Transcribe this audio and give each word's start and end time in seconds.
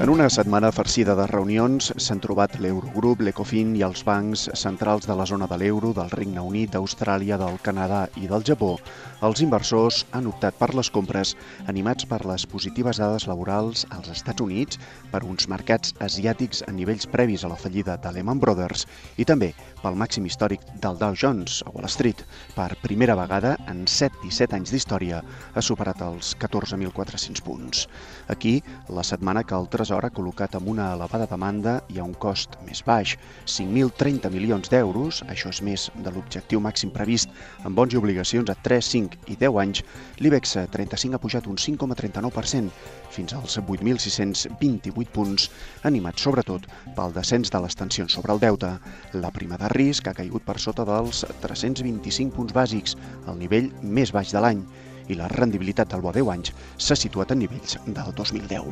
En 0.00 0.08
una 0.08 0.30
setmana 0.32 0.70
farcida 0.72 1.12
de 1.12 1.26
reunions 1.28 1.90
s'han 2.00 2.22
trobat 2.24 2.54
l'Eurogrup, 2.56 3.20
l'Ecofin 3.20 3.74
i 3.76 3.82
els 3.84 4.00
bancs 4.08 4.46
centrals 4.56 5.04
de 5.04 5.12
la 5.12 5.26
zona 5.28 5.44
de 5.50 5.58
l'euro, 5.60 5.90
del 5.92 6.08
Regne 6.08 6.40
Unit, 6.40 6.70
d'Austràlia, 6.72 7.36
del 7.36 7.58
Canadà 7.60 8.06
i 8.16 8.24
del 8.30 8.46
Japó. 8.48 8.78
Els 9.20 9.42
inversors 9.44 10.06
han 10.16 10.30
optat 10.30 10.56
per 10.56 10.70
les 10.72 10.88
compres 10.88 11.34
animats 11.68 12.06
per 12.08 12.22
les 12.24 12.46
positives 12.48 12.96
dades 12.96 13.26
laborals 13.28 13.82
als 13.92 14.08
Estats 14.14 14.40
Units, 14.40 14.80
per 15.12 15.20
uns 15.28 15.50
mercats 15.52 15.92
asiàtics 16.00 16.64
a 16.64 16.72
nivells 16.72 17.04
previs 17.04 17.44
a 17.44 17.52
la 17.52 17.60
fallida 17.60 17.98
de 18.00 18.14
Lehman 18.16 18.40
Brothers 18.40 18.86
i 19.20 19.28
també 19.28 19.50
pel 19.82 20.00
màxim 20.00 20.24
històric 20.24 20.64
del 20.80 20.96
Dow 20.96 21.12
Jones 21.12 21.60
a 21.66 21.74
Wall 21.76 21.92
Street. 21.92 22.24
Per 22.56 22.70
primera 22.80 23.18
vegada 23.20 23.52
en 23.68 23.84
7 23.84 24.24
i 24.24 24.32
7 24.32 24.56
anys 24.56 24.72
d'història 24.72 25.20
ha 25.52 25.66
superat 25.68 26.00
els 26.08 26.32
14.400 26.40 27.44
punts. 27.44 27.84
Aquí, 28.32 28.62
la 28.88 29.04
setmana 29.04 29.44
que 29.44 29.60
el 29.60 29.68
Tresor 29.68 29.89
ha 29.98 30.10
col·locat 30.14 30.54
amb 30.54 30.68
una 30.70 30.92
elevada 30.94 31.26
demanda 31.26 31.72
i 31.90 31.98
a 31.98 32.04
un 32.06 32.12
cost 32.14 32.54
més 32.66 32.82
baix, 32.86 33.16
5.030 33.50 34.30
milions 34.30 34.70
d'euros, 34.70 35.22
això 35.26 35.50
és 35.50 35.60
més 35.66 35.86
de 36.04 36.12
l'objectiu 36.14 36.60
màxim 36.62 36.92
previst 36.94 37.32
en 37.66 37.74
bons 37.74 37.94
i 37.94 37.98
obligacions 37.98 38.52
a 38.52 38.54
3, 38.54 38.90
5 38.94 39.18
i 39.34 39.36
10 39.40 39.58
anys, 39.62 39.82
l'IBEX 40.22 40.54
35 40.76 41.18
ha 41.18 41.22
pujat 41.22 41.48
un 41.50 41.58
5,39% 41.58 42.70
fins 43.10 43.34
als 43.34 43.58
8.628 43.58 45.10
punts, 45.10 45.48
animat 45.82 46.22
sobretot 46.22 46.68
pel 46.94 47.16
descens 47.16 47.50
de 47.50 47.62
les 47.64 47.74
tensions 47.74 48.14
sobre 48.14 48.36
el 48.36 48.42
deute. 48.42 48.76
La 49.18 49.32
prima 49.34 49.58
de 49.58 49.72
risc 49.74 50.06
ha 50.06 50.14
caigut 50.14 50.46
per 50.46 50.60
sota 50.62 50.86
dels 50.86 51.24
325 51.42 52.36
punts 52.36 52.54
bàsics, 52.54 52.94
el 53.26 53.42
nivell 53.42 53.72
més 53.82 54.14
baix 54.14 54.30
de 54.30 54.44
l'any, 54.44 54.62
i 55.08 55.16
la 55.18 55.28
rendibilitat 55.28 55.90
del 55.90 56.04
bo 56.04 56.12
10 56.12 56.32
anys 56.34 56.52
s'ha 56.76 56.96
situat 56.96 57.32
en 57.32 57.38
nivells 57.44 57.78
del 57.86 58.12
2010. 58.16 58.64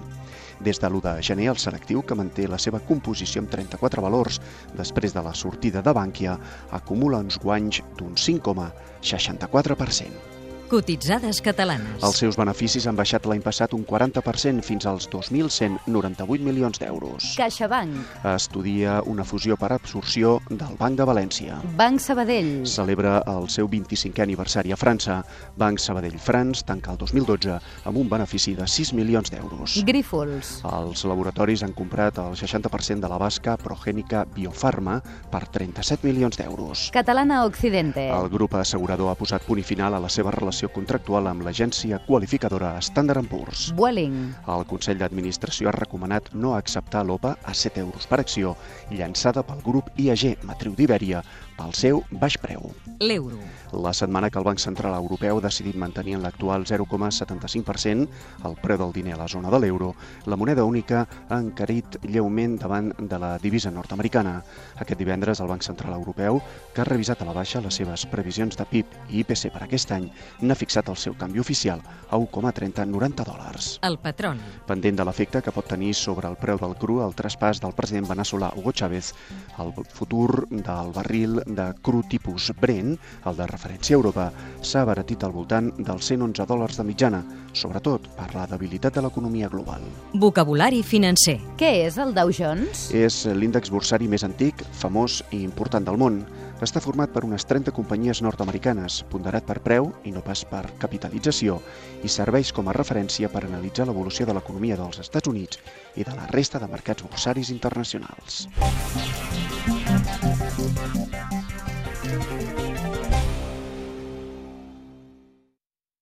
Des 0.60 0.80
de 0.82 0.88
l'1 0.88 1.02
de 1.02 1.22
gener, 1.22 1.48
el 1.52 1.62
selectiu, 1.62 2.02
que 2.02 2.18
manté 2.18 2.48
la 2.48 2.58
seva 2.58 2.80
composició 2.80 3.42
amb 3.42 3.50
34 3.52 4.02
valors 4.02 4.40
després 4.76 5.14
de 5.14 5.22
la 5.22 5.34
sortida 5.34 5.82
de 5.82 5.92
Bànquia, 5.94 6.38
acumula 6.70 7.22
uns 7.24 7.38
guanys 7.38 7.82
d'un 7.98 8.14
5,64%. 8.14 10.37
Cotitzades 10.68 11.38
catalanes. 11.40 12.02
Els 12.04 12.18
seus 12.20 12.36
beneficis 12.36 12.84
han 12.90 12.96
baixat 12.98 13.24
l'any 13.24 13.40
passat 13.40 13.72
un 13.72 13.86
40% 13.88 14.60
fins 14.66 14.84
als 14.84 15.06
2.198 15.08 16.44
milions 16.44 16.76
d'euros. 16.76 17.30
CaixaBank. 17.38 17.94
Estudia 18.34 18.98
una 19.08 19.24
fusió 19.24 19.56
per 19.56 19.70
absorció 19.72 20.34
del 20.50 20.76
Banc 20.76 20.98
de 21.00 21.06
València. 21.08 21.56
Banc 21.78 22.02
Sabadell. 22.04 22.66
Celebra 22.68 23.22
el 23.32 23.48
seu 23.48 23.70
25è 23.72 24.26
aniversari 24.26 24.74
a 24.74 24.76
França. 24.76 25.22
Banc 25.56 25.80
Sabadell 25.80 26.18
France 26.20 26.66
tanca 26.68 26.92
el 26.92 27.00
2012 27.00 27.56
amb 27.88 28.02
un 28.02 28.12
benefici 28.12 28.52
de 28.58 28.68
6 28.68 28.92
milions 28.98 29.32
d'euros. 29.32 29.78
Grífols. 29.88 30.58
Els 30.68 31.06
laboratoris 31.08 31.64
han 31.64 31.72
comprat 31.72 32.20
el 32.20 32.36
60% 32.36 33.00
de 33.00 33.08
la 33.08 33.16
basca 33.16 33.56
Progènica 33.56 34.26
Biofarma 34.36 35.00
per 35.32 35.46
37 35.48 36.04
milions 36.04 36.36
d'euros. 36.36 36.90
Catalana 36.92 37.46
Occidente. 37.48 38.10
El 38.12 38.28
grup 38.28 38.60
assegurador 38.60 39.08
ha 39.08 39.16
posat 39.16 39.48
punt 39.48 39.64
i 39.64 39.64
final 39.64 39.96
a 39.96 40.04
la 40.04 40.12
seva 40.12 40.36
relació 40.36 40.57
contractual 40.74 41.30
amb 41.30 41.46
l'agència 41.46 42.00
qualificadora 42.08 42.72
Standard 42.82 43.30
Poor's. 43.30 43.68
Vueling. 43.78 44.18
El 44.50 44.66
Consell 44.66 44.98
d'Administració 44.98 45.70
ha 45.70 45.78
recomanat 45.78 46.34
no 46.34 46.56
acceptar 46.58 47.06
l'OPA 47.06 47.36
a 47.38 47.54
7 47.54 47.86
euros 47.86 48.10
per 48.10 48.18
acció 48.24 48.56
llançada 48.90 49.46
pel 49.46 49.62
grup 49.62 49.94
IAG 49.94 50.42
Matriu 50.42 50.74
d'Ibèria 50.74 51.22
pel 51.54 51.74
seu 51.86 52.02
baix 52.10 52.42
preu. 52.42 52.72
L'euro. 53.00 53.38
La 53.72 53.92
setmana 53.92 54.30
que 54.30 54.38
el 54.40 54.44
Banc 54.44 54.58
Central 54.58 54.94
Europeu 54.96 55.38
ha 55.38 55.44
decidit 55.44 55.76
mantenir 55.78 56.16
en 56.16 56.22
l'actual 56.24 56.64
0,75% 56.66 58.08
el 58.48 58.56
preu 58.62 58.78
del 58.80 58.94
diner 58.96 59.14
a 59.14 59.18
la 59.20 59.28
zona 59.28 59.52
de 59.52 59.60
l'euro, 59.60 59.92
la 60.26 60.36
moneda 60.36 60.64
única 60.64 61.04
ha 61.28 61.38
encarit 61.38 61.98
lleument 62.02 62.56
davant 62.58 62.90
de 62.98 63.18
la 63.18 63.36
divisa 63.38 63.70
nord-americana. 63.70 64.42
Aquest 64.80 64.98
divendres 64.98 65.38
el 65.40 65.50
Banc 65.52 65.62
Central 65.62 65.94
Europeu, 65.94 66.40
que 66.74 66.80
ha 66.80 66.88
revisat 66.88 67.22
a 67.22 67.28
la 67.28 67.36
baixa 67.36 67.62
les 67.62 67.78
seves 67.78 68.06
previsions 68.10 68.56
de 68.56 68.66
PIB 68.66 68.96
i 69.10 69.20
IPC 69.20 69.52
per 69.54 69.62
aquest 69.66 69.92
any, 69.94 70.08
n'ha 70.40 70.58
fixat 70.58 70.88
el 70.88 70.96
seu 70.96 71.14
canvi 71.14 71.44
oficial 71.44 71.84
a 72.10 72.16
1,3090 72.18 73.28
dòlars. 73.28 73.70
El 73.86 74.00
petroli. 74.02 74.42
Pendent 74.66 74.98
de 74.98 75.06
l'efecte 75.06 75.42
que 75.44 75.54
pot 75.54 75.68
tenir 75.68 75.92
sobre 75.94 76.26
el 76.26 76.38
preu 76.40 76.58
del 76.58 76.74
cru 76.80 76.98
el 77.04 77.14
traspàs 77.14 77.60
del 77.62 77.76
president 77.78 78.08
veneçolà 78.08 78.50
Hugo 78.56 78.72
Chávez, 78.72 79.12
el 79.60 79.74
futur 79.92 80.48
del 80.48 80.92
barril 80.96 81.42
de 81.46 81.70
cru 81.82 82.02
tipus 82.08 82.50
Brent, 82.58 82.87
el 82.96 83.36
de 83.38 83.46
referència 83.50 83.96
a 83.96 83.98
Europa, 83.98 84.30
s'ha 84.62 84.84
abaratit 84.86 85.24
al 85.24 85.34
voltant 85.34 85.72
dels 85.76 86.08
111 86.12 86.46
dòlars 86.48 86.78
de 86.78 86.86
mitjana, 86.88 87.22
sobretot 87.52 88.06
per 88.16 88.28
la 88.34 88.46
debilitat 88.50 88.96
de 88.96 89.02
l'economia 89.04 89.50
global. 89.52 89.84
Vocabulari 90.14 90.82
financer. 90.86 91.38
Què 91.60 91.72
és 91.86 91.98
el 91.98 92.14
Dow 92.16 92.32
Jones? 92.34 92.88
És 92.94 93.24
l'índex 93.26 93.72
borsari 93.74 94.08
més 94.08 94.24
antic, 94.24 94.62
famós 94.78 95.22
i 95.30 95.42
important 95.42 95.84
del 95.88 95.98
món. 96.00 96.22
Està 96.64 96.82
format 96.82 97.12
per 97.14 97.22
unes 97.22 97.44
30 97.46 97.70
companyies 97.74 98.22
nord-americanes, 98.24 99.02
ponderat 99.12 99.46
per 99.46 99.60
preu 99.62 99.92
i 100.08 100.14
no 100.14 100.24
pas 100.26 100.42
per 100.48 100.64
capitalització, 100.82 101.60
i 102.02 102.10
serveix 102.10 102.50
com 102.54 102.66
a 102.66 102.74
referència 102.74 103.30
per 103.30 103.44
analitzar 103.46 103.86
l'evolució 103.86 104.26
de 104.26 104.34
l'economia 104.34 104.78
dels 104.80 104.98
Estats 105.04 105.30
Units 105.30 105.62
i 105.94 106.06
de 106.06 106.18
la 106.18 106.26
resta 106.34 106.58
de 106.58 106.70
mercats 106.70 107.06
borsaris 107.06 107.54
internacionals. 107.54 108.48